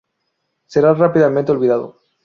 [0.73, 1.87] Será rápidamente olvidado.